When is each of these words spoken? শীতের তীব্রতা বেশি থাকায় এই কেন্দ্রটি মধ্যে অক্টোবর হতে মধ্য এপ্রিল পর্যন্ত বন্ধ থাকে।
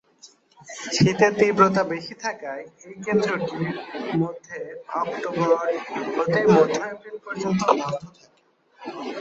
শীতের 0.93 1.31
তীব্রতা 1.39 1.83
বেশি 1.91 2.13
থাকায় 2.23 2.65
এই 2.85 2.95
কেন্দ্রটি 3.05 3.57
মধ্যে 4.21 4.59
অক্টোবর 5.01 5.49
হতে 6.15 6.39
মধ্য 6.55 6.77
এপ্রিল 6.91 7.17
পর্যন্ত 7.25 7.59
বন্ধ 7.69 8.05
থাকে। 8.05 8.25